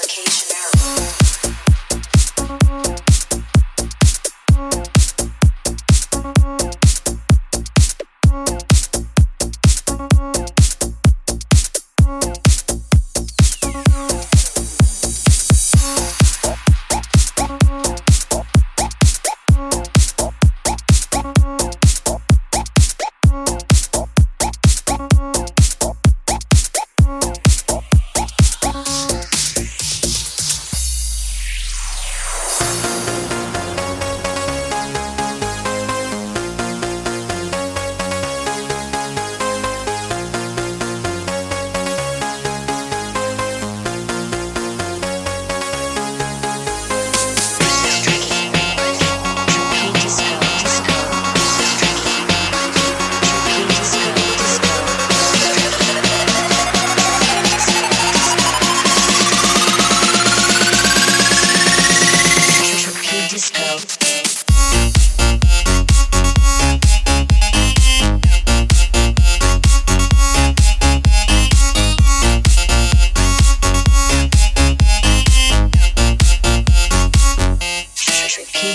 [0.00, 0.57] application.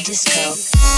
[0.01, 0.92] disco.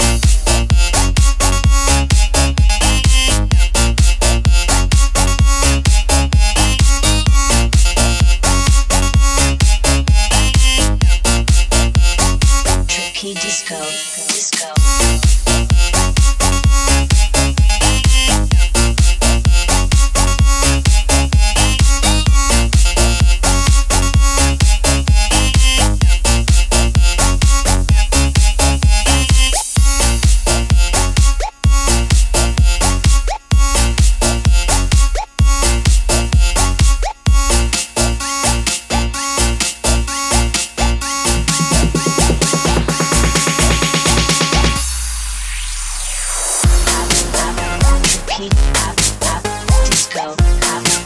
[48.38, 48.96] Repeat, up,
[49.32, 49.42] up,
[49.86, 50.36] disco, up,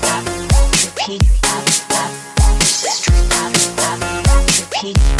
[0.02, 0.24] up,
[0.82, 5.19] repeat, up, up, sister, up, up, repeat,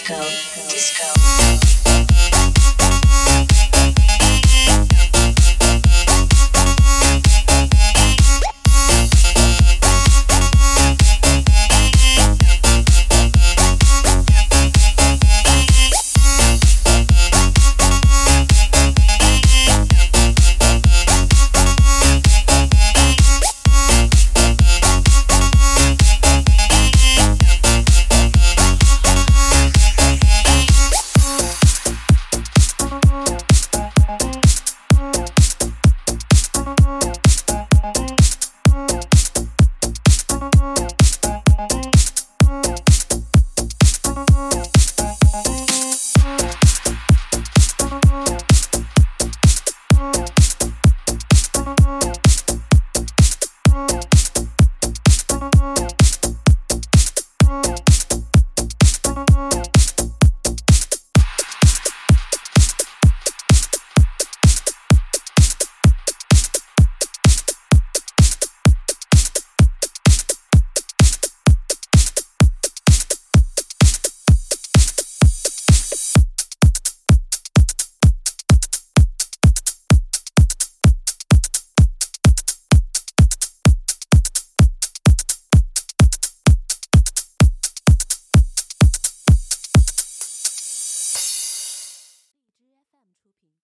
[0.00, 0.14] disco,
[0.68, 1.79] disco.